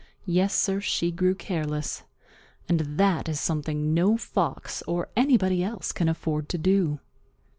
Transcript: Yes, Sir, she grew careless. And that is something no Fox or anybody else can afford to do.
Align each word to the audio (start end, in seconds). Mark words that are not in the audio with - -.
Yes, 0.25 0.55
Sir, 0.55 0.81
she 0.81 1.11
grew 1.11 1.35
careless. 1.35 2.01
And 2.67 2.79
that 2.97 3.29
is 3.29 3.39
something 3.39 3.93
no 3.93 4.17
Fox 4.17 4.81
or 4.87 5.09
anybody 5.15 5.63
else 5.63 5.91
can 5.91 6.09
afford 6.09 6.49
to 6.49 6.57
do. 6.57 6.99